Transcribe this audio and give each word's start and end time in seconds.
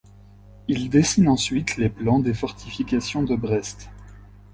Il 0.67 0.89
dessine 0.89 1.27
ensuite 1.27 1.77
les 1.77 1.87
plans 1.89 2.17
des 2.17 2.33
fortifications 2.33 3.21
de 3.21 3.35
Brest. 3.35 3.91